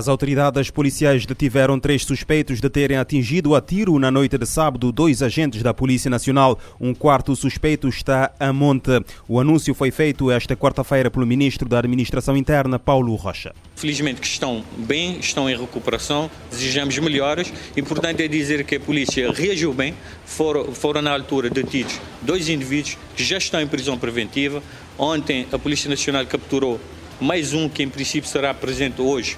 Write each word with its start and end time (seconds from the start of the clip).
As 0.00 0.08
autoridades 0.08 0.70
policiais 0.70 1.26
detiveram 1.26 1.78
três 1.78 2.06
suspeitos 2.06 2.58
de 2.58 2.70
terem 2.70 2.96
atingido 2.96 3.54
a 3.54 3.60
tiro 3.60 3.98
na 3.98 4.10
noite 4.10 4.38
de 4.38 4.46
sábado 4.46 4.90
dois 4.90 5.22
agentes 5.22 5.62
da 5.62 5.74
Polícia 5.74 6.08
Nacional. 6.08 6.58
Um 6.80 6.94
quarto 6.94 7.36
suspeito 7.36 7.86
está 7.86 8.32
a 8.40 8.50
monte. 8.50 8.98
O 9.28 9.38
anúncio 9.38 9.74
foi 9.74 9.90
feito 9.90 10.30
esta 10.30 10.56
quarta-feira 10.56 11.10
pelo 11.10 11.26
ministro 11.26 11.68
da 11.68 11.80
Administração 11.80 12.34
Interna, 12.34 12.78
Paulo 12.78 13.14
Rocha. 13.14 13.54
Felizmente 13.76 14.22
que 14.22 14.26
estão 14.26 14.64
bem, 14.78 15.18
estão 15.18 15.50
em 15.50 15.54
recuperação, 15.54 16.30
desejamos 16.50 16.98
melhoras. 16.98 17.52
Importante 17.76 18.22
é 18.22 18.26
dizer 18.26 18.64
que 18.64 18.76
a 18.76 18.80
polícia 18.80 19.30
reagiu 19.30 19.74
bem, 19.74 19.94
foram, 20.24 20.72
foram 20.72 21.02
na 21.02 21.12
altura 21.12 21.50
detidos 21.50 22.00
dois 22.22 22.48
indivíduos 22.48 22.96
que 23.14 23.22
já 23.22 23.36
estão 23.36 23.60
em 23.60 23.66
prisão 23.66 23.98
preventiva. 23.98 24.62
Ontem 24.96 25.46
a 25.52 25.58
Polícia 25.58 25.90
Nacional 25.90 26.24
capturou 26.24 26.80
mais 27.20 27.52
um 27.52 27.68
que 27.68 27.82
em 27.82 27.88
princípio 27.90 28.30
será 28.30 28.54
presente 28.54 29.02
hoje 29.02 29.36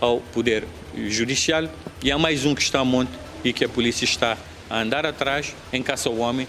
ao 0.00 0.20
Poder 0.20 0.64
Judicial 0.96 1.68
e 2.02 2.10
há 2.10 2.18
mais 2.18 2.44
um 2.44 2.54
que 2.54 2.62
está 2.62 2.80
a 2.80 2.84
monte 2.84 3.10
e 3.44 3.52
que 3.52 3.64
a 3.64 3.68
polícia 3.68 4.04
está 4.04 4.36
a 4.68 4.80
andar 4.80 5.06
atrás 5.06 5.54
em 5.72 5.82
caça 5.82 6.08
ao 6.08 6.16
homem. 6.18 6.46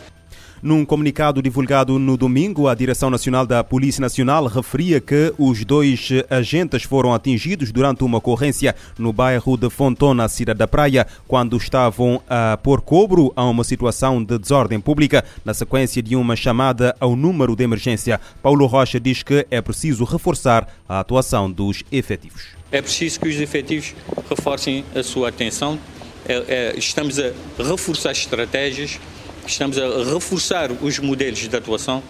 Num 0.66 0.84
comunicado 0.84 1.44
divulgado 1.44 2.00
no 2.00 2.18
domingo, 2.18 2.68
a 2.68 2.74
Direção 2.74 3.12
Nacional 3.12 3.46
da 3.46 3.64
Polícia 3.64 4.02
Nacional 4.02 4.48
referia 4.48 5.00
que 5.00 5.32
os 5.38 5.64
dois 5.64 6.10
agentes 6.28 6.82
foram 6.82 7.14
atingidos 7.14 7.72
durante 7.72 8.04
uma 8.04 8.18
ocorrência 8.18 8.76
no 8.98 9.14
bairro 9.14 9.58
de 9.58 9.70
Fontona, 9.70 10.28
cidade 10.28 10.58
da 10.58 10.68
Praia, 10.68 11.06
quando 11.28 11.56
estavam 11.56 12.20
a 12.28 12.58
pôr 12.58 12.82
cobro 12.82 13.32
a 13.36 13.44
uma 13.46 13.64
situação 13.64 14.24
de 14.24 14.40
desordem 14.40 14.80
pública 14.80 15.24
na 15.44 15.54
sequência 15.54 16.02
de 16.02 16.16
uma 16.16 16.36
chamada 16.36 16.96
ao 17.00 17.16
número 17.16 17.56
de 17.56 17.64
emergência. 17.64 18.20
Paulo 18.42 18.66
Rocha 18.66 19.00
diz 19.00 19.22
que 19.22 19.46
é 19.52 19.62
preciso 19.62 20.04
reforçar 20.04 20.68
a 20.90 21.00
atuação 21.00 21.52
dos 21.52 21.84
efetivos. 21.92 22.56
É 22.76 22.82
preciso 22.82 23.22
que 23.22 23.30
os 23.30 23.40
efetivos 23.40 23.96
reforcem 24.30 24.84
a 24.94 25.02
sua 25.02 25.30
atenção. 25.30 25.80
É, 26.28 26.34
é, 26.34 26.76
estamos 26.78 27.18
a 27.18 27.32
reforçar 27.58 28.12
estratégias, 28.12 29.00
estamos 29.48 29.78
a 29.78 30.04
reforçar 30.04 30.70
os 30.82 31.00
modelos 31.00 31.40
de 31.40 31.56
atuação. 31.56 32.04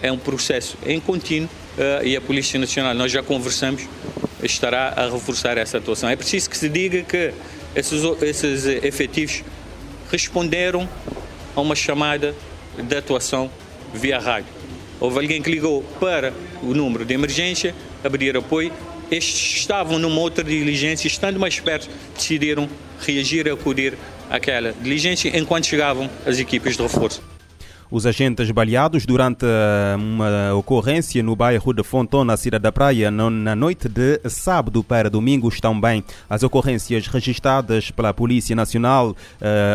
É 0.00 0.10
um 0.10 0.16
processo 0.16 0.78
em 0.86 0.98
contínuo 0.98 1.50
uh, 1.76 2.02
e 2.02 2.16
a 2.16 2.20
Polícia 2.22 2.58
Nacional, 2.58 2.94
nós 2.94 3.12
já 3.12 3.22
conversamos, 3.22 3.86
estará 4.42 4.94
a 4.96 5.04
reforçar 5.10 5.58
essa 5.58 5.76
atuação. 5.76 6.08
É 6.08 6.16
preciso 6.16 6.48
que 6.48 6.56
se 6.56 6.70
diga 6.70 7.02
que 7.02 7.34
esses, 7.74 8.02
esses 8.22 8.64
efetivos 8.64 9.44
responderam 10.10 10.88
a 11.54 11.60
uma 11.60 11.76
chamada 11.76 12.34
de 12.82 12.96
atuação 12.96 13.50
via 13.92 14.18
rádio. 14.18 14.48
Houve 14.98 15.18
alguém 15.18 15.42
que 15.42 15.50
ligou 15.50 15.82
para 16.00 16.32
o 16.62 16.72
número 16.72 17.04
de 17.04 17.12
emergência, 17.12 17.74
abrir 18.02 18.34
apoio 18.34 18.72
estavam 19.10 19.98
numa 19.98 20.20
outra 20.20 20.42
diligência, 20.42 21.06
estando 21.06 21.38
mais 21.38 21.60
perto, 21.60 21.88
decidiram 22.14 22.68
reagir 23.00 23.46
e 23.46 23.50
acudir 23.50 23.94
àquela 24.30 24.72
diligência 24.72 25.36
enquanto 25.36 25.66
chegavam 25.66 26.10
as 26.24 26.38
equipes 26.38 26.76
de 26.76 26.82
reforço. 26.82 27.35
Os 27.90 28.04
agentes 28.04 28.50
baleados 28.50 29.06
durante 29.06 29.46
eh, 29.46 29.96
uma 29.96 30.54
ocorrência 30.54 31.22
no 31.22 31.36
bairro 31.36 31.72
de 31.72 31.84
Fontona, 31.84 32.32
na 32.32 32.36
cidade 32.36 32.62
da 32.62 32.72
Praia, 32.72 33.10
na 33.10 33.54
noite 33.54 33.88
de 33.88 34.20
sábado 34.28 34.82
para 34.82 35.08
domingo, 35.08 35.48
estão 35.48 35.80
bem. 35.80 36.02
As 36.28 36.42
ocorrências 36.42 37.06
registradas 37.06 37.92
pela 37.92 38.12
Polícia 38.12 38.56
Nacional 38.56 39.10
uh, 39.10 39.14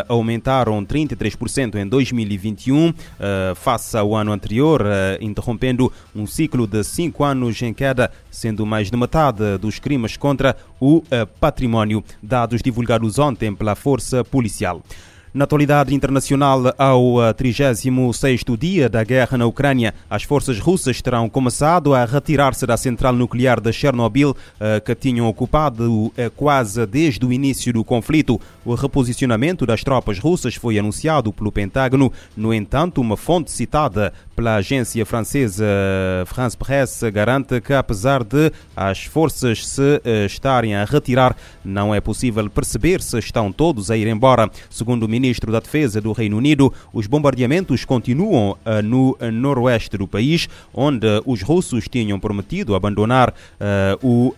aumentaram 0.08 0.84
33% 0.84 1.76
em 1.76 1.86
2021, 1.86 2.88
uh, 2.88 2.94
eh, 3.18 3.54
face 3.54 3.96
ao 3.96 4.14
ano 4.14 4.32
anterior, 4.32 4.82
uh, 4.82 4.84
interrompendo 5.20 5.90
um 6.14 6.26
ciclo 6.26 6.66
de 6.66 6.84
cinco 6.84 7.24
anos 7.24 7.60
em 7.62 7.72
queda, 7.72 8.12
sendo 8.30 8.66
mais 8.66 8.90
de 8.90 8.96
metade 8.96 9.56
dos 9.58 9.78
crimes 9.78 10.16
contra 10.16 10.54
o 10.78 11.02
património, 11.40 12.04
dados 12.22 12.60
divulgados 12.60 13.18
ontem 13.18 13.54
pela 13.54 13.74
Força 13.74 14.24
Policial. 14.24 14.82
Na 15.34 15.44
atualidade 15.44 15.94
internacional, 15.94 16.74
ao 16.76 17.14
36º 17.34 18.54
dia 18.54 18.86
da 18.86 19.02
guerra 19.02 19.38
na 19.38 19.46
Ucrânia, 19.46 19.94
as 20.10 20.24
forças 20.24 20.58
russas 20.58 21.00
terão 21.00 21.26
começado 21.26 21.94
a 21.94 22.04
retirar-se 22.04 22.66
da 22.66 22.76
central 22.76 23.14
nuclear 23.14 23.58
de 23.58 23.72
Chernobyl, 23.72 24.36
eh, 24.60 24.78
que 24.80 24.94
tinham 24.94 25.26
ocupado 25.26 26.12
eh, 26.18 26.30
quase 26.36 26.84
desde 26.84 27.24
o 27.24 27.32
início 27.32 27.72
do 27.72 27.82
conflito. 27.82 28.38
O 28.62 28.74
reposicionamento 28.74 29.64
das 29.64 29.82
tropas 29.82 30.18
russas 30.18 30.54
foi 30.54 30.78
anunciado 30.78 31.32
pelo 31.32 31.50
Pentágono. 31.50 32.12
No 32.36 32.52
entanto, 32.52 33.00
uma 33.00 33.16
fonte 33.16 33.50
citada 33.50 34.12
pela 34.36 34.56
agência 34.56 35.06
francesa 35.06 35.64
France 36.26 36.56
Presse 36.56 37.10
garante 37.10 37.58
que, 37.62 37.72
apesar 37.72 38.22
de 38.22 38.52
as 38.76 39.04
forças 39.04 39.66
se 39.66 39.98
eh, 40.04 40.26
estarem 40.26 40.74
a 40.74 40.84
retirar, 40.84 41.34
não 41.64 41.94
é 41.94 42.02
possível 42.02 42.50
perceber 42.50 43.00
se 43.00 43.18
estão 43.18 43.50
todos 43.50 43.90
a 43.90 43.96
ir 43.96 44.06
embora. 44.08 44.50
Segundo 44.68 45.04
o 45.04 45.08
ministro 45.22 45.52
da 45.52 45.60
Defesa 45.60 46.00
do 46.00 46.10
Reino 46.10 46.36
Unido, 46.36 46.72
os 46.92 47.06
bombardeamentos 47.06 47.84
continuam 47.84 48.50
uh, 48.50 48.82
no 48.82 49.12
uh, 49.12 49.30
noroeste 49.30 49.96
do 49.96 50.08
país, 50.08 50.48
onde 50.74 51.06
os 51.24 51.42
russos 51.42 51.86
tinham 51.88 52.18
prometido 52.18 52.74
abandonar 52.74 53.30
uh, 53.30 54.06
o 54.06 54.34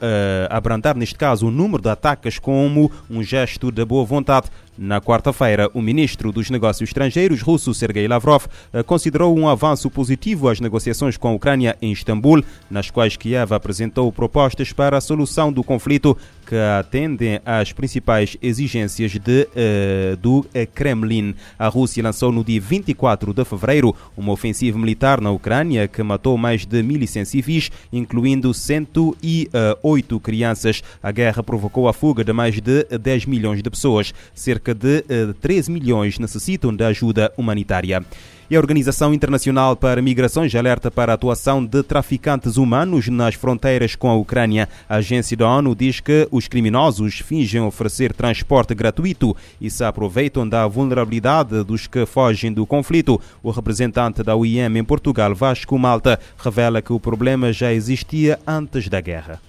abrandar, 0.50 0.96
neste 0.96 1.14
caso, 1.14 1.46
o 1.46 1.50
número 1.50 1.82
de 1.82 1.88
ataques 1.88 2.38
como 2.38 2.90
um 3.08 3.22
gesto 3.22 3.72
de 3.72 3.84
boa 3.84 4.04
vontade. 4.04 4.50
Na 4.76 5.00
quarta-feira, 5.00 5.70
o 5.72 5.80
ministro 5.80 6.32
dos 6.32 6.50
Negócios 6.50 6.88
Estrangeiros 6.90 7.40
russo 7.42 7.72
Sergei 7.72 8.08
Lavrov 8.08 8.46
considerou 8.86 9.36
um 9.38 9.48
avanço 9.48 9.88
positivo 9.88 10.48
às 10.48 10.58
negociações 10.58 11.16
com 11.16 11.28
a 11.28 11.32
Ucrânia 11.32 11.76
em 11.80 11.92
Istambul, 11.92 12.42
nas 12.68 12.90
quais 12.90 13.16
Kiev 13.16 13.52
apresentou 13.52 14.10
propostas 14.10 14.72
para 14.72 14.98
a 14.98 15.00
solução 15.00 15.52
do 15.52 15.62
conflito 15.62 16.16
que 16.44 16.56
atendem 16.56 17.40
às 17.44 17.72
principais 17.72 18.36
exigências 18.42 19.12
de, 19.12 19.48
uh, 19.48 20.16
do 20.16 20.44
Kremlin. 20.74 21.34
A 21.58 21.68
Rússia 21.68 22.02
lançou 22.02 22.30
no 22.30 22.44
dia 22.44 22.60
24 22.60 23.32
de 23.32 23.44
fevereiro 23.44 23.94
uma 24.16 24.32
ofensiva 24.32 24.78
militar 24.78 25.20
na 25.20 25.30
Ucrânia 25.30 25.88
que 25.88 26.02
matou 26.02 26.36
mais 26.36 26.66
de 26.66 26.82
1.100 26.82 27.24
civis, 27.24 27.70
incluindo 27.92 28.52
108 28.52 30.20
crianças. 30.20 30.82
A 31.02 31.10
guerra 31.10 31.42
provocou 31.42 31.88
a 31.88 31.92
fuga 31.92 32.24
de 32.24 32.32
mais 32.32 32.60
de 32.60 32.84
10 32.84 33.26
milhões 33.26 33.62
de 33.62 33.70
pessoas. 33.70 34.12
Cerca 34.34 34.63
de 34.72 35.00
uh, 35.00 35.04
eh, 35.08 35.34
13 35.40 35.70
milhões 35.70 36.18
necessitam 36.18 36.74
de 36.74 36.84
ajuda 36.84 37.32
humanitária. 37.36 38.04
E 38.48 38.56
a 38.56 38.60
Organização 38.60 39.14
Internacional 39.14 39.74
para 39.74 40.02
Migrações 40.02 40.54
alerta 40.54 40.90
para 40.90 41.12
a 41.12 41.14
atuação 41.14 41.64
de 41.64 41.82
traficantes 41.82 42.56
humanos 42.58 43.08
nas 43.08 43.34
fronteiras 43.34 43.96
com 43.96 44.08
a 44.08 44.14
Ucrânia. 44.14 44.68
A 44.86 44.96
agência 44.96 45.36
da 45.36 45.48
ONU 45.48 45.74
diz 45.74 45.98
que 45.98 46.28
os 46.30 46.46
criminosos 46.46 47.20
fingem 47.20 47.62
oferecer 47.62 48.12
transporte 48.12 48.74
gratuito 48.74 49.34
e 49.58 49.70
se 49.70 49.82
aproveitam 49.82 50.46
da 50.46 50.66
vulnerabilidade 50.66 51.64
dos 51.64 51.86
que 51.86 52.04
fogem 52.04 52.52
do 52.52 52.66
conflito. 52.66 53.18
O 53.42 53.50
representante 53.50 54.22
da 54.22 54.36
OIM 54.36 54.76
em 54.76 54.84
Portugal, 54.84 55.34
Vasco 55.34 55.78
Malta, 55.78 56.20
revela 56.36 56.82
que 56.82 56.92
o 56.92 57.00
problema 57.00 57.52
já 57.52 57.72
existia 57.72 58.38
antes 58.46 58.88
da 58.88 59.00
guerra. 59.00 59.40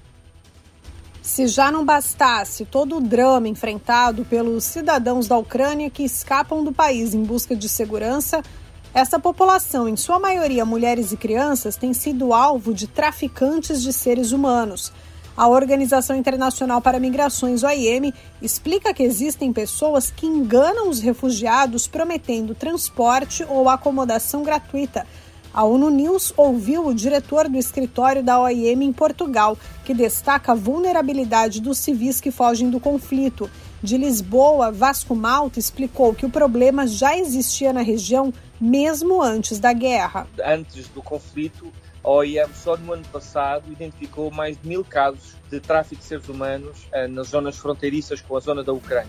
Se 1.26 1.48
já 1.48 1.72
não 1.72 1.84
bastasse 1.84 2.66
todo 2.66 2.98
o 2.98 3.02
drama 3.02 3.48
enfrentado 3.48 4.24
pelos 4.24 4.64
cidadãos 4.64 5.28
da 5.28 5.36
Ucrânia 5.36 5.90
que 5.90 6.04
escapam 6.04 6.64
do 6.64 6.72
país 6.72 7.16
em 7.16 7.24
busca 7.24 7.56
de 7.56 7.68
segurança, 7.68 8.44
essa 8.94 9.20
população, 9.20 9.90
em 9.90 9.98
sua 9.98 10.20
maioria 10.20 10.64
mulheres 10.64 11.12
e 11.12 11.18
crianças, 11.18 11.76
tem 11.78 11.96
sido 11.96 12.32
alvo 12.32 12.76
de 12.76 12.86
traficantes 12.86 13.82
de 13.82 13.92
seres 13.92 14.32
humanos. 14.32 14.94
A 15.36 15.48
Organização 15.48 16.16
Internacional 16.16 16.80
para 16.80 17.00
Migrações, 17.00 17.64
OIM, 17.64 18.14
explica 18.40 18.94
que 18.94 19.02
existem 19.02 19.52
pessoas 19.52 20.12
que 20.12 20.28
enganam 20.28 20.90
os 20.90 21.00
refugiados 21.00 21.88
prometendo 21.88 22.54
transporte 22.54 23.44
ou 23.50 23.68
acomodação 23.68 24.44
gratuita. 24.44 25.08
A 25.56 25.64
ONU 25.64 25.90
News 25.90 26.34
ouviu 26.36 26.86
o 26.86 26.94
diretor 26.94 27.48
do 27.48 27.58
escritório 27.58 28.22
da 28.22 28.38
OIM 28.42 28.84
em 28.84 28.92
Portugal, 28.92 29.58
que 29.86 29.94
destaca 29.94 30.52
a 30.52 30.56
vulnerabilidade 30.56 31.62
dos 31.62 31.78
civis 31.78 32.20
que 32.20 32.30
fogem 32.30 32.70
do 32.70 32.78
conflito. 32.78 33.50
De 33.82 33.98
Lisboa, 33.98 34.70
Vasco 34.70 35.16
Malta 35.16 35.58
explicou 35.58 36.14
que 36.14 36.26
o 36.26 36.30
problema 36.30 36.86
já 36.86 37.18
existia 37.18 37.72
na 37.72 37.82
região 37.82 38.34
mesmo 38.60 39.22
antes 39.22 39.58
da 39.58 39.72
guerra. 39.72 40.28
Antes 40.46 40.90
do 40.90 41.02
conflito, 41.02 41.72
a 42.04 42.10
OIM 42.10 42.54
só 42.54 42.76
no 42.76 42.92
ano 42.92 43.06
passado 43.08 43.72
identificou 43.72 44.30
mais 44.32 44.60
de 44.62 44.68
mil 44.68 44.84
casos 44.84 45.38
de 45.50 45.62
tráfico 45.62 46.02
de 46.02 46.04
seres 46.06 46.28
humanos 46.28 46.86
eh, 46.92 47.08
nas 47.08 47.30
zonas 47.30 47.56
fronteiriças 47.56 48.20
com 48.20 48.36
a 48.36 48.42
zona 48.42 48.62
da 48.62 48.74
Ucrânia. 48.74 49.08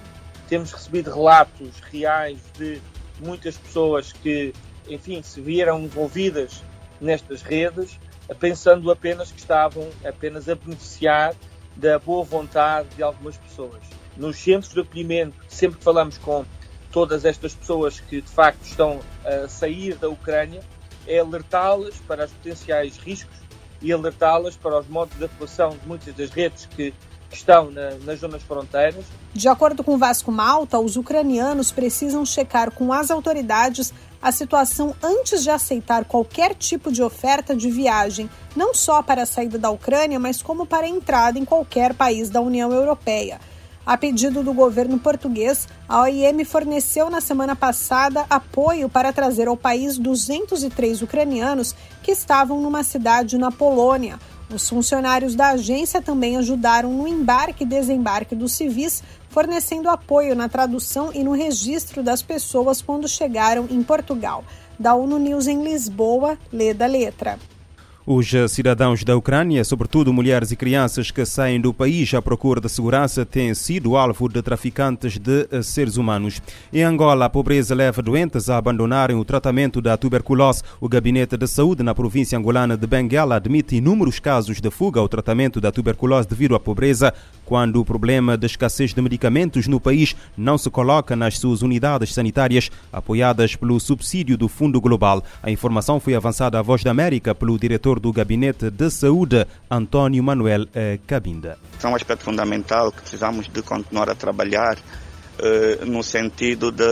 Temos 0.48 0.70
recebido 0.70 1.12
relatos 1.12 1.80
reais 1.90 2.38
de 2.56 2.80
muitas 3.18 3.56
pessoas 3.56 4.12
que, 4.12 4.52
enfim, 4.88 5.22
se 5.22 5.40
viram 5.40 5.80
envolvidas 5.80 6.62
nestas 7.00 7.42
redes, 7.42 7.98
pensando 8.40 8.90
apenas 8.90 9.30
que 9.30 9.38
estavam 9.38 9.88
apenas 10.04 10.48
a 10.48 10.54
beneficiar 10.54 11.34
da 11.76 11.98
boa 11.98 12.24
vontade 12.24 12.88
de 12.96 13.02
algumas 13.02 13.36
pessoas. 13.36 13.82
Nos 14.16 14.36
centros 14.36 14.72
de 14.72 14.80
acolhimento, 14.80 15.36
sempre 15.48 15.78
que 15.78 15.84
falamos 15.84 16.16
com 16.18 16.44
todas 16.90 17.24
estas 17.24 17.54
pessoas 17.54 18.00
que 18.00 18.22
de 18.22 18.28
facto 18.28 18.62
estão 18.62 19.00
a 19.24 19.48
sair 19.48 19.94
da 19.96 20.08
Ucrânia 20.08 20.62
é 21.06 21.18
alertá-las 21.18 21.96
para 21.98 22.24
os 22.24 22.32
potenciais 22.32 22.96
riscos 22.96 23.36
e 23.82 23.92
alertá-las 23.92 24.56
para 24.56 24.78
os 24.80 24.88
modos 24.88 25.16
de 25.18 25.24
atuação 25.24 25.70
de 25.70 25.86
muitas 25.86 26.14
das 26.14 26.30
redes 26.30 26.66
que 26.66 26.94
estão 27.36 27.70
na, 27.70 27.90
nas 28.04 28.20
zonas 28.20 28.42
fronteiras. 28.42 29.04
De 29.32 29.48
acordo 29.48 29.84
com 29.84 29.98
Vasco 29.98 30.32
Malta, 30.32 30.78
os 30.78 30.96
ucranianos 30.96 31.70
precisam 31.70 32.24
checar 32.24 32.70
com 32.70 32.92
as 32.92 33.10
autoridades 33.10 33.92
a 34.20 34.32
situação 34.32 34.94
antes 35.02 35.42
de 35.42 35.50
aceitar 35.50 36.04
qualquer 36.04 36.54
tipo 36.54 36.90
de 36.90 37.02
oferta 37.02 37.54
de 37.54 37.70
viagem, 37.70 38.28
não 38.56 38.74
só 38.74 39.02
para 39.02 39.22
a 39.22 39.26
saída 39.26 39.58
da 39.58 39.70
Ucrânia, 39.70 40.18
mas 40.18 40.42
como 40.42 40.66
para 40.66 40.86
a 40.86 40.88
entrada 40.88 41.38
em 41.38 41.44
qualquer 41.44 41.94
país 41.94 42.30
da 42.30 42.40
União 42.40 42.72
Europeia. 42.72 43.38
A 43.84 43.96
pedido 43.96 44.42
do 44.42 44.52
governo 44.52 44.98
português, 44.98 45.68
a 45.88 46.00
OIM 46.00 46.44
forneceu 46.44 47.08
na 47.08 47.20
semana 47.20 47.54
passada 47.54 48.26
apoio 48.28 48.88
para 48.88 49.12
trazer 49.12 49.46
ao 49.46 49.56
país 49.56 49.96
203 49.96 51.02
ucranianos 51.02 51.72
que 52.02 52.10
estavam 52.10 52.60
numa 52.60 52.82
cidade 52.82 53.38
na 53.38 53.52
Polônia. 53.52 54.18
Os 54.52 54.68
funcionários 54.68 55.34
da 55.34 55.50
agência 55.50 56.00
também 56.00 56.36
ajudaram 56.36 56.92
no 56.92 57.08
embarque 57.08 57.64
e 57.64 57.66
desembarque 57.66 58.34
dos 58.34 58.52
civis, 58.52 59.02
fornecendo 59.28 59.90
apoio 59.90 60.36
na 60.36 60.48
tradução 60.48 61.10
e 61.12 61.24
no 61.24 61.32
registro 61.32 62.02
das 62.02 62.22
pessoas 62.22 62.80
quando 62.80 63.08
chegaram 63.08 63.66
em 63.68 63.82
Portugal. 63.82 64.44
Da 64.78 64.94
ONU 64.94 65.18
News 65.18 65.48
em 65.48 65.64
Lisboa, 65.64 66.38
lê 66.52 66.72
da 66.72 66.86
letra. 66.86 67.38
Os 68.08 68.32
cidadãos 68.50 69.02
da 69.02 69.16
Ucrânia, 69.16 69.64
sobretudo 69.64 70.12
mulheres 70.12 70.52
e 70.52 70.56
crianças 70.56 71.10
que 71.10 71.26
saem 71.26 71.60
do 71.60 71.74
país 71.74 72.14
à 72.14 72.22
procura 72.22 72.60
de 72.60 72.68
segurança, 72.68 73.26
têm 73.26 73.52
sido 73.52 73.96
alvo 73.96 74.28
de 74.28 74.40
traficantes 74.42 75.18
de 75.18 75.48
seres 75.64 75.96
humanos. 75.96 76.40
Em 76.72 76.84
Angola, 76.84 77.24
a 77.24 77.28
pobreza 77.28 77.74
leva 77.74 78.00
doentes 78.00 78.48
a 78.48 78.58
abandonarem 78.58 79.16
o 79.16 79.24
tratamento 79.24 79.82
da 79.82 79.96
tuberculose. 79.96 80.62
O 80.80 80.88
Gabinete 80.88 81.36
de 81.36 81.48
Saúde 81.48 81.82
na 81.82 81.96
província 81.96 82.38
angolana 82.38 82.76
de 82.76 82.86
Benguela 82.86 83.34
admite 83.34 83.74
inúmeros 83.74 84.20
casos 84.20 84.60
de 84.60 84.70
fuga 84.70 85.00
ao 85.00 85.08
tratamento 85.08 85.60
da 85.60 85.72
tuberculose 85.72 86.28
devido 86.28 86.54
à 86.54 86.60
pobreza, 86.60 87.12
quando 87.46 87.80
o 87.80 87.84
problema 87.84 88.36
da 88.36 88.46
escassez 88.46 88.92
de 88.92 89.00
medicamentos 89.00 89.66
no 89.66 89.80
país 89.80 90.14
não 90.36 90.58
se 90.58 90.68
coloca 90.68 91.16
nas 91.16 91.38
suas 91.38 91.62
unidades 91.62 92.12
sanitárias, 92.12 92.70
apoiadas 92.92 93.56
pelo 93.56 93.80
subsídio 93.80 94.36
do 94.36 94.48
Fundo 94.48 94.80
Global. 94.80 95.24
A 95.42 95.50
informação 95.50 95.98
foi 95.98 96.14
avançada 96.14 96.58
à 96.58 96.62
Voz 96.62 96.82
da 96.82 96.90
América 96.90 97.34
pelo 97.34 97.58
diretor 97.58 97.98
do 97.98 98.12
Gabinete 98.12 98.70
de 98.70 98.90
Saúde, 98.90 99.46
António 99.70 100.22
Manuel 100.22 100.66
Cabinda. 101.06 101.56
É 101.82 101.86
um 101.86 101.94
aspecto 101.94 102.24
fundamental 102.24 102.90
que 102.90 103.00
precisamos 103.00 103.48
de 103.48 103.62
continuar 103.62 104.10
a 104.10 104.14
trabalhar 104.14 104.76
eh, 105.38 105.84
no 105.84 106.02
sentido 106.02 106.72
de, 106.72 106.84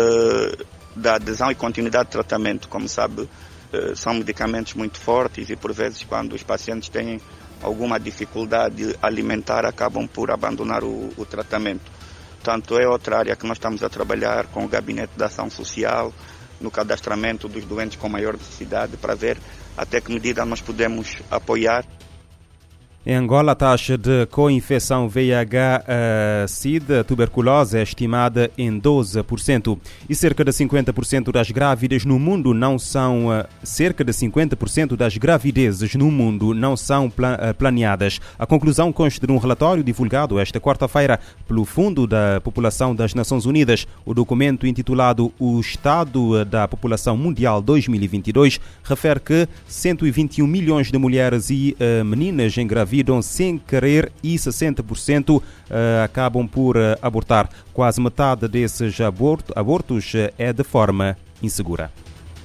da 0.94 1.14
adesão 1.14 1.50
e 1.50 1.54
continuidade 1.54 2.06
de 2.06 2.12
tratamento. 2.12 2.68
Como 2.68 2.88
sabe, 2.88 3.28
eh, 3.72 3.92
são 3.96 4.14
medicamentos 4.14 4.74
muito 4.74 5.00
fortes 5.00 5.48
e, 5.50 5.56
por 5.56 5.72
vezes, 5.72 6.04
quando 6.04 6.34
os 6.34 6.42
pacientes 6.42 6.88
têm 6.88 7.20
alguma 7.64 7.98
dificuldade 7.98 8.94
alimentar, 9.00 9.64
acabam 9.64 10.06
por 10.06 10.30
abandonar 10.30 10.84
o, 10.84 11.10
o 11.16 11.24
tratamento. 11.24 11.90
Portanto, 12.34 12.78
é 12.78 12.86
outra 12.86 13.18
área 13.18 13.34
que 13.34 13.46
nós 13.46 13.56
estamos 13.56 13.82
a 13.82 13.88
trabalhar 13.88 14.46
com 14.48 14.64
o 14.64 14.68
Gabinete 14.68 15.12
de 15.16 15.24
Ação 15.24 15.48
Social, 15.48 16.12
no 16.60 16.70
cadastramento 16.70 17.48
dos 17.48 17.64
doentes 17.64 17.98
com 17.98 18.08
maior 18.08 18.34
necessidade, 18.34 18.98
para 18.98 19.14
ver 19.14 19.38
até 19.76 19.98
que 20.00 20.12
medida 20.12 20.44
nós 20.44 20.60
podemos 20.60 21.16
apoiar. 21.30 21.84
Em 23.06 23.16
Angola, 23.16 23.52
a 23.52 23.54
taxa 23.54 23.98
de 23.98 24.24
co-infecção 24.30 25.10
VIH-Sida, 25.10 27.04
tuberculose, 27.04 27.76
é 27.76 27.82
estimada 27.82 28.50
em 28.56 28.80
12%. 28.80 29.78
E 30.08 30.14
cerca 30.14 30.42
de 30.42 30.50
50% 30.50 31.30
das 31.30 31.50
grávidas 31.50 32.06
no 32.06 32.18
mundo 32.18 32.54
não 32.54 32.78
são 32.78 33.26
cerca 33.62 34.02
de 34.02 34.10
50% 34.10 34.96
das 34.96 35.18
gravidezes 35.18 35.94
no 35.96 36.10
mundo 36.10 36.54
não 36.54 36.78
são 36.78 37.12
planeadas. 37.58 38.22
A 38.38 38.46
conclusão 38.46 38.90
consta 38.90 39.26
de 39.26 39.32
um 39.34 39.36
relatório 39.36 39.84
divulgado 39.84 40.38
esta 40.38 40.58
quarta-feira 40.58 41.20
pelo 41.46 41.66
Fundo 41.66 42.06
da 42.06 42.40
População 42.40 42.94
das 42.94 43.12
Nações 43.12 43.44
Unidas. 43.44 43.86
O 44.06 44.14
documento 44.14 44.66
intitulado 44.66 45.30
O 45.38 45.60
Estado 45.60 46.42
da 46.46 46.66
População 46.66 47.18
Mundial 47.18 47.60
2022 47.60 48.58
refere 48.82 49.20
que 49.20 49.46
121 49.68 50.46
milhões 50.46 50.90
de 50.90 50.96
mulheres 50.96 51.50
e 51.50 51.76
meninas 52.02 52.56
engravidadas 52.56 52.93
engravidam 52.94 53.20
sem 53.20 53.58
querer 53.58 54.12
e 54.22 54.36
60% 54.36 55.42
acabam 56.04 56.46
por 56.46 56.76
abortar. 57.02 57.48
Quase 57.72 58.00
metade 58.00 58.46
desses 58.46 58.96
abortos 59.00 60.12
é 60.38 60.52
de 60.52 60.62
forma 60.62 61.16
insegura. 61.42 61.90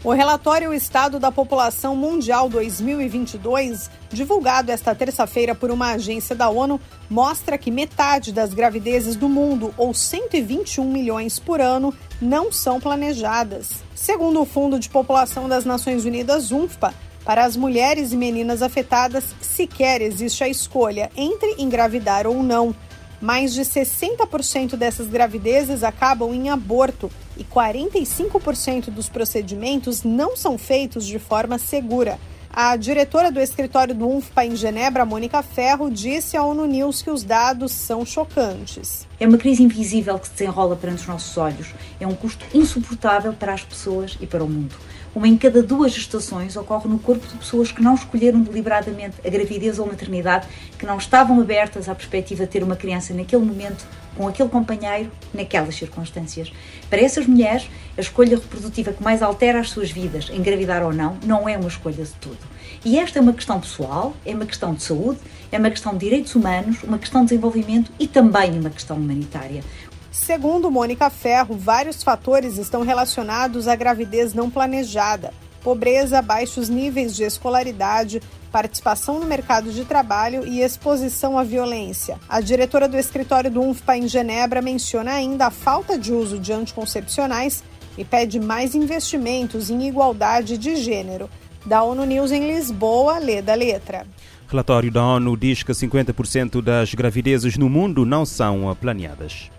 O 0.01 0.13
relatório 0.13 0.73
Estado 0.73 1.19
da 1.19 1.29
População 1.29 1.93
Mundial 1.93 2.47
2022, 2.47 3.91
divulgado 4.09 4.71
esta 4.71 4.95
terça-feira 4.95 5.53
por 5.53 5.69
uma 5.69 5.91
agência 5.91 6.33
da 6.33 6.47
ONU, 6.49 6.79
mostra 7.09 7.57
que 7.57 7.69
metade 7.69 8.31
das 8.31 8.53
gravidezes 8.53 9.17
do 9.17 9.27
mundo, 9.27 9.73
ou 9.75 9.93
121 9.93 10.89
milhões 10.89 11.37
por 11.37 11.59
ano, 11.59 11.93
não 12.21 12.49
são 12.49 12.79
planejadas. 12.79 13.83
Segundo 13.93 14.39
o 14.41 14.45
Fundo 14.45 14.79
de 14.79 14.89
População 14.89 15.49
das 15.49 15.65
Nações 15.65 16.05
Unidas, 16.05 16.49
UNFPA, 16.49 16.93
para 17.29 17.45
as 17.45 17.55
mulheres 17.55 18.11
e 18.11 18.17
meninas 18.17 18.63
afetadas, 18.63 19.23
sequer 19.39 20.01
existe 20.01 20.43
a 20.43 20.49
escolha 20.49 21.11
entre 21.15 21.61
engravidar 21.61 22.25
ou 22.25 22.41
não. 22.41 22.73
Mais 23.21 23.53
de 23.53 23.61
60% 23.61 24.75
dessas 24.75 25.05
gravidezes 25.05 25.83
acabam 25.83 26.33
em 26.33 26.49
aborto 26.49 27.11
e 27.37 27.43
45% 27.43 28.89
dos 28.89 29.09
procedimentos 29.09 30.01
não 30.01 30.35
são 30.35 30.57
feitos 30.57 31.05
de 31.05 31.19
forma 31.19 31.59
segura. 31.59 32.17
A 32.61 32.75
diretora 32.75 33.31
do 33.31 33.39
escritório 33.39 33.95
do 33.95 34.05
UNFPA 34.05 34.43
em 34.43 34.53
Genebra, 34.53 35.05
Mônica 35.05 35.41
Ferro, 35.41 35.89
disse 35.89 36.35
à 36.35 36.43
ONU 36.43 36.65
News 36.65 37.01
que 37.01 37.09
os 37.09 37.23
dados 37.23 37.71
são 37.71 38.05
chocantes. 38.05 39.07
É 39.17 39.25
uma 39.25 39.37
crise 39.37 39.63
invisível 39.63 40.19
que 40.19 40.27
se 40.27 40.33
desenrola 40.33 40.75
perante 40.75 41.03
os 41.03 41.07
nossos 41.07 41.37
olhos. 41.37 41.73
É 42.01 42.05
um 42.05 42.13
custo 42.13 42.45
insuportável 42.53 43.31
para 43.31 43.53
as 43.53 43.63
pessoas 43.63 44.17
e 44.19 44.27
para 44.27 44.43
o 44.43 44.49
mundo. 44.49 44.75
Uma 45.15 45.29
em 45.29 45.37
cada 45.37 45.63
duas 45.63 45.93
gestações 45.93 46.57
ocorre 46.57 46.89
no 46.89 46.99
corpo 46.99 47.25
de 47.25 47.35
pessoas 47.35 47.71
que 47.71 47.81
não 47.81 47.95
escolheram 47.95 48.41
deliberadamente 48.41 49.15
a 49.25 49.29
gravidez 49.29 49.79
ou 49.79 49.85
a 49.85 49.87
maternidade, 49.87 50.45
que 50.77 50.85
não 50.85 50.97
estavam 50.97 51.39
abertas 51.39 51.87
à 51.87 51.95
perspectiva 51.95 52.43
de 52.43 52.51
ter 52.51 52.61
uma 52.61 52.75
criança 52.75 53.13
naquele 53.13 53.45
momento, 53.45 53.87
com 54.19 54.27
aquele 54.27 54.49
companheiro, 54.49 55.09
naquelas 55.33 55.75
circunstâncias. 55.75 56.51
Para 56.89 56.99
essas 56.99 57.25
mulheres, 57.25 57.69
a 57.97 58.01
escolha 58.01 58.35
reprodutiva 58.35 58.91
que 58.91 59.01
mais 59.01 59.21
altera 59.21 59.61
as 59.61 59.69
suas 59.69 59.91
vidas, 59.91 60.29
engravidar 60.29 60.83
ou 60.83 60.91
não, 60.91 61.17
não 61.25 61.47
é 61.47 61.57
uma 61.57 61.69
escolha 61.69 62.03
de 62.03 62.11
tudo. 62.15 62.37
E 62.83 62.99
esta 62.99 63.17
é 63.17 63.21
uma 63.21 63.31
questão 63.31 63.61
pessoal, 63.61 64.13
é 64.25 64.35
uma 64.35 64.45
questão 64.45 64.73
de 64.73 64.83
saúde, 64.83 65.21
é 65.49 65.57
uma 65.57 65.69
questão 65.69 65.93
de 65.93 65.99
direitos 65.99 66.35
humanos, 66.35 66.83
uma 66.83 66.99
questão 66.99 67.21
de 67.21 67.29
desenvolvimento 67.29 67.93
e 67.97 68.09
também 68.09 68.59
uma 68.59 68.69
questão 68.69 68.97
humanitária. 68.97 69.63
Segundo 70.11 70.69
Mônica 70.69 71.09
Ferro, 71.09 71.55
vários 71.55 72.03
fatores 72.03 72.57
estão 72.57 72.81
relacionados 72.83 73.69
à 73.69 73.75
gravidez 73.77 74.33
não 74.33 74.49
planejada: 74.49 75.33
pobreza, 75.63 76.21
baixos 76.21 76.69
níveis 76.69 77.15
de 77.15 77.23
escolaridade, 77.23 78.21
participação 78.51 79.19
no 79.19 79.25
mercado 79.25 79.71
de 79.71 79.85
trabalho 79.85 80.45
e 80.45 80.61
exposição 80.61 81.37
à 81.37 81.43
violência. 81.43 82.17
A 82.27 82.41
diretora 82.41 82.87
do 82.87 82.97
escritório 82.97 83.51
do 83.51 83.61
UNFPA 83.61 83.97
em 83.97 84.07
Genebra 84.07 84.61
menciona 84.61 85.13
ainda 85.13 85.47
a 85.47 85.51
falta 85.51 85.97
de 85.97 86.13
uso 86.13 86.39
de 86.39 86.51
anticoncepcionais 86.51 87.63
e 87.97 88.03
pede 88.03 88.39
mais 88.39 88.75
investimentos 88.75 89.69
em 89.69 89.87
igualdade 89.87 90.57
de 90.57 90.75
gênero. 90.77 91.29
Da 91.65 91.83
ONU 91.83 92.05
News 92.05 92.31
em 92.31 92.47
Lisboa, 92.47 93.19
lê 93.19 93.41
da 93.41 93.53
letra. 93.53 94.07
Relatório 94.47 94.89
da 94.89 95.03
ONU 95.03 95.37
diz 95.37 95.61
que 95.61 95.71
50% 95.71 96.61
das 96.61 96.93
gravidezes 96.95 97.55
no 97.57 97.69
mundo 97.69 98.05
não 98.05 98.25
são 98.25 98.75
planeadas. 98.79 99.51